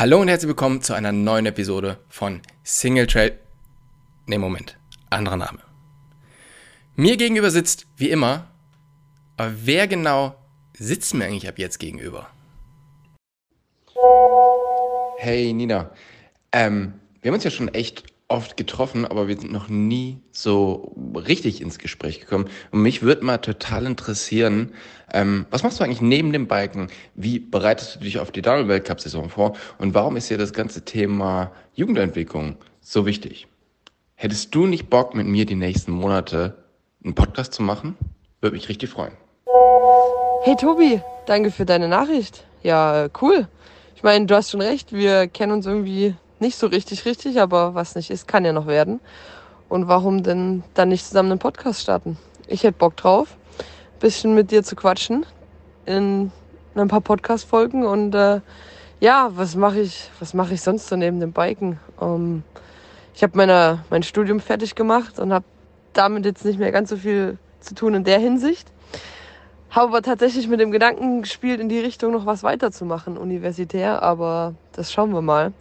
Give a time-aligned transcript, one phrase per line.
[0.00, 3.36] Hallo und herzlich willkommen zu einer neuen Episode von Single Trail.
[4.26, 4.78] Ne, Moment.
[5.10, 5.58] Anderer Name.
[6.94, 8.46] Mir gegenüber sitzt, wie immer,
[9.36, 10.36] aber wer genau
[10.72, 12.28] sitzt mir eigentlich ab jetzt gegenüber?
[15.16, 15.90] Hey Nina,
[16.52, 20.92] ähm, wir haben uns ja schon echt oft getroffen, aber wir sind noch nie so
[21.14, 22.48] richtig ins Gespräch gekommen.
[22.70, 24.72] Und mich würde mal total interessieren,
[25.12, 26.88] ähm, was machst du eigentlich neben dem Biken?
[27.14, 29.56] Wie bereitest du dich auf die Downhill-Weltcup-Saison vor?
[29.78, 33.46] Und warum ist dir das ganze Thema Jugendentwicklung so wichtig?
[34.14, 36.56] Hättest du nicht Bock, mit mir die nächsten Monate
[37.04, 37.96] einen Podcast zu machen?
[38.40, 39.12] Würde mich richtig freuen.
[40.42, 42.44] Hey Tobi, danke für deine Nachricht.
[42.62, 43.48] Ja, cool.
[43.94, 47.74] Ich meine, du hast schon recht, wir kennen uns irgendwie nicht so richtig richtig, aber
[47.74, 49.00] was nicht ist, kann ja noch werden.
[49.68, 52.16] Und warum denn dann nicht zusammen einen Podcast starten?
[52.46, 55.26] Ich hätte Bock drauf, ein bisschen mit dir zu quatschen
[55.84, 56.32] in
[56.74, 58.40] ein paar Podcast-Folgen und äh,
[59.00, 61.78] ja, was mache ich, was ich sonst so neben dem Biken?
[62.00, 62.42] Ähm,
[63.14, 65.44] ich habe mein Studium fertig gemacht und habe
[65.92, 68.70] damit jetzt nicht mehr ganz so viel zu tun in der Hinsicht.
[69.70, 74.54] Habe aber tatsächlich mit dem Gedanken gespielt, in die Richtung noch was weiterzumachen, universitär, aber
[74.72, 75.52] das schauen wir mal.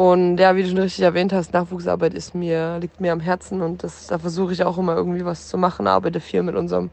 [0.00, 3.60] Und ja, wie du schon richtig erwähnt hast, Nachwuchsarbeit ist mir, liegt mir am Herzen
[3.60, 5.86] und das, da versuche ich auch immer irgendwie was zu machen.
[5.86, 6.88] Arbeite viel mit unserem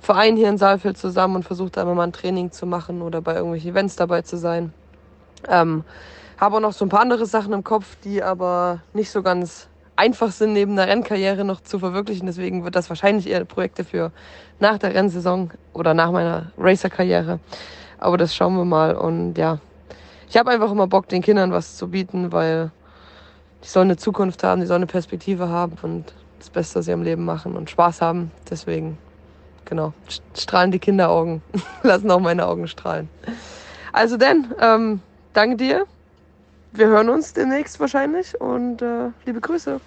[0.00, 3.20] Verein hier in Saalfeld zusammen und versuche da immer mal ein Training zu machen oder
[3.20, 4.72] bei irgendwelchen Events dabei zu sein.
[5.46, 5.84] Ähm,
[6.38, 9.68] habe auch noch so ein paar andere Sachen im Kopf, die aber nicht so ganz
[9.94, 12.24] einfach sind, neben der Rennkarriere noch zu verwirklichen.
[12.24, 14.12] Deswegen wird das wahrscheinlich eher Projekte für
[14.60, 17.38] nach der Rennsaison oder nach meiner Racer-Karriere.
[17.98, 18.94] Aber das schauen wir mal.
[18.94, 19.58] Und ja,
[20.28, 22.70] ich habe einfach immer Bock, den Kindern was zu bieten, weil
[23.62, 27.02] die sollen eine Zukunft haben, die sollen eine Perspektive haben und das Beste aus ihrem
[27.02, 28.30] Leben machen und Spaß haben.
[28.50, 28.98] Deswegen,
[29.64, 29.92] genau,
[30.34, 31.42] strahlen die Kinderaugen,
[31.82, 33.08] lassen auch meine Augen strahlen.
[33.92, 35.00] Also denn, ähm,
[35.32, 35.86] danke dir.
[36.72, 39.80] Wir hören uns demnächst wahrscheinlich und äh, liebe Grüße.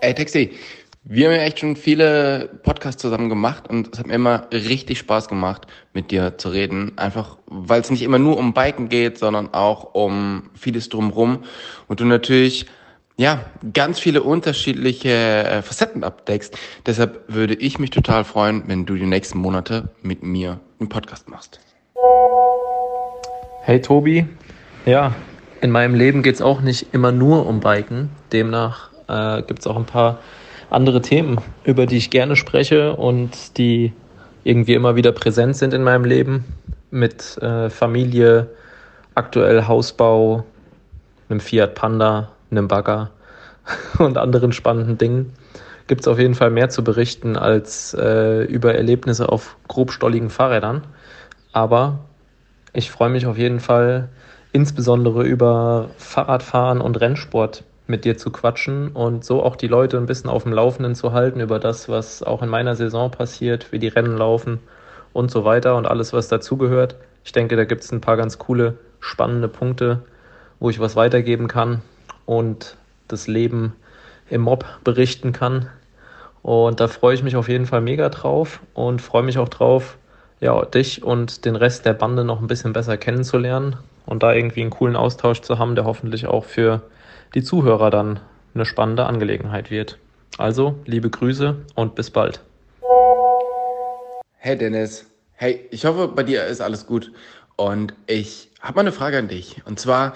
[0.00, 0.58] Ey, Taxi,
[1.02, 4.98] wir haben ja echt schon viele Podcasts zusammen gemacht und es hat mir immer richtig
[4.98, 6.92] Spaß gemacht, mit dir zu reden.
[6.96, 11.44] Einfach, weil es nicht immer nur um Biken geht, sondern auch um vieles drumrum.
[11.88, 12.66] Und du natürlich,
[13.16, 13.40] ja,
[13.72, 16.56] ganz viele unterschiedliche äh, Facetten abdeckst.
[16.84, 21.30] Deshalb würde ich mich total freuen, wenn du die nächsten Monate mit mir einen Podcast
[21.30, 21.60] machst.
[23.62, 24.26] Hey Tobi,
[24.84, 25.14] ja,
[25.62, 28.10] in meinem Leben geht es auch nicht immer nur um Biken.
[28.32, 30.18] Demnach äh, gibt es auch ein paar
[30.70, 33.92] andere Themen, über die ich gerne spreche und die
[34.44, 36.44] irgendwie immer wieder präsent sind in meinem Leben.
[36.90, 38.48] Mit äh, Familie,
[39.14, 40.44] aktuell Hausbau,
[41.28, 43.10] einem Fiat Panda, einem Bagger
[43.98, 45.32] und anderen spannenden Dingen.
[45.86, 50.84] Gibt es auf jeden Fall mehr zu berichten als äh, über Erlebnisse auf grobstolligen Fahrrädern.
[51.52, 51.98] Aber
[52.72, 54.08] ich freue mich auf jeden Fall
[54.52, 60.06] insbesondere über Fahrradfahren und Rennsport mit dir zu quatschen und so auch die Leute ein
[60.06, 63.78] bisschen auf dem Laufenden zu halten über das, was auch in meiner Saison passiert, wie
[63.78, 64.60] die Rennen laufen
[65.12, 66.96] und so weiter und alles, was dazugehört.
[67.24, 70.02] Ich denke, da gibt es ein paar ganz coole, spannende Punkte,
[70.58, 71.82] wo ich was weitergeben kann
[72.26, 72.76] und
[73.08, 73.74] das Leben
[74.30, 75.68] im Mob berichten kann.
[76.42, 79.98] Und da freue ich mich auf jeden Fall mega drauf und freue mich auch drauf,
[80.40, 84.62] ja, dich und den Rest der Bande noch ein bisschen besser kennenzulernen und da irgendwie
[84.62, 86.82] einen coolen Austausch zu haben, der hoffentlich auch für
[87.34, 88.20] die Zuhörer dann
[88.54, 89.98] eine spannende Angelegenheit wird.
[90.38, 92.40] Also, liebe Grüße und bis bald.
[94.38, 97.12] Hey Dennis, hey, ich hoffe, bei dir ist alles gut.
[97.56, 99.60] Und ich habe mal eine Frage an dich.
[99.66, 100.14] Und zwar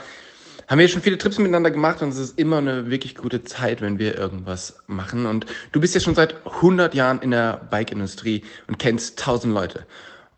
[0.66, 3.82] haben wir schon viele Trips miteinander gemacht und es ist immer eine wirklich gute Zeit,
[3.82, 5.26] wenn wir irgendwas machen.
[5.26, 9.86] Und du bist ja schon seit 100 Jahren in der Bike-Industrie und kennst 1000 Leute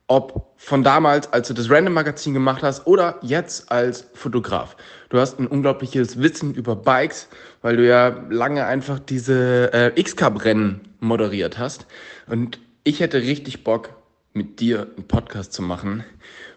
[0.09, 4.77] ob von damals, als du das Random Magazin gemacht hast, oder jetzt als Fotograf.
[5.09, 7.29] Du hast ein unglaubliches Wissen über Bikes,
[7.63, 11.87] weil du ja lange einfach diese äh, X-Cup-Rennen moderiert hast.
[12.27, 13.91] Und ich hätte richtig Bock,
[14.33, 16.05] mit dir einen Podcast zu machen,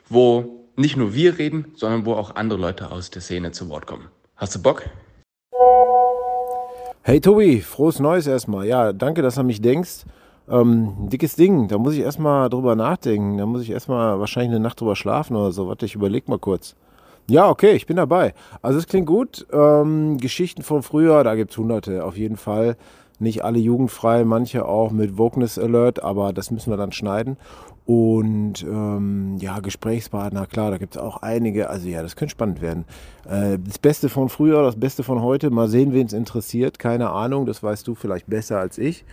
[0.09, 3.87] wo nicht nur wir reden, sondern wo auch andere Leute aus der Szene zu Wort
[3.87, 4.09] kommen.
[4.35, 4.83] Hast du Bock?
[7.01, 8.67] Hey Tobi, frohes Neues erstmal.
[8.67, 10.03] Ja, danke, dass du an mich denkst.
[10.49, 13.37] Ähm, dickes Ding, da muss ich erstmal drüber nachdenken.
[13.37, 15.67] Da muss ich erstmal wahrscheinlich eine Nacht drüber schlafen oder so.
[15.67, 16.75] Warte, ich überleg mal kurz.
[17.27, 18.33] Ja, okay, ich bin dabei.
[18.61, 19.45] Also es klingt gut.
[19.53, 22.75] Ähm, Geschichten von früher, da gibt es hunderte auf jeden Fall.
[23.19, 27.37] Nicht alle jugendfrei, manche auch mit Wokeness Alert, aber das müssen wir dann schneiden.
[27.85, 31.69] Und ähm, ja, Gesprächspartner, klar, da gibt es auch einige.
[31.69, 32.85] Also ja, das könnte spannend werden.
[33.27, 35.49] Äh, das Beste von früher, das Beste von heute.
[35.49, 36.79] Mal sehen, wen es interessiert.
[36.79, 39.05] Keine Ahnung, das weißt du vielleicht besser als ich.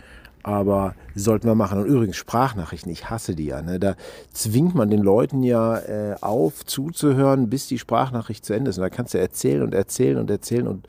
[0.47, 1.79] Aber sollten wir machen.
[1.79, 3.61] Und übrigens, Sprachnachrichten, ich hasse die ja.
[3.61, 3.79] Ne?
[3.79, 3.95] Da
[4.31, 8.77] zwingt man den Leuten ja äh, auf, zuzuhören, bis die Sprachnachricht zu Ende ist.
[8.77, 10.67] Und da kannst du erzählen und erzählen und erzählen.
[10.67, 10.87] Und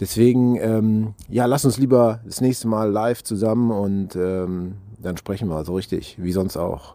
[0.00, 5.48] deswegen, ähm, ja, lass uns lieber das nächste Mal live zusammen und ähm, dann sprechen
[5.48, 6.94] wir so richtig, wie sonst auch.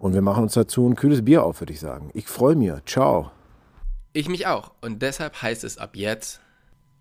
[0.00, 2.10] Und wir machen uns dazu ein kühles Bier auf, würde ich sagen.
[2.12, 2.72] Ich freue mich.
[2.86, 3.30] Ciao.
[4.12, 4.72] Ich mich auch.
[4.80, 6.40] Und deshalb heißt es ab jetzt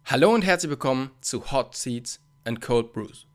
[0.06, 3.26] Hallo und herzlich willkommen zu Hot Seats and Cold Brews,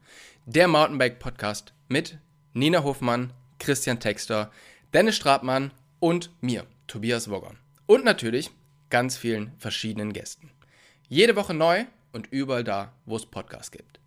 [0.52, 2.18] der Mountainbike-Podcast mit
[2.54, 4.50] Nina Hofmann, Christian Texter,
[4.92, 5.70] Dennis Stratmann
[6.00, 7.54] und mir, Tobias Wogger.
[7.86, 8.50] Und natürlich
[8.88, 10.50] ganz vielen verschiedenen Gästen.
[11.08, 14.00] Jede Woche neu und überall da, wo es Podcasts gibt.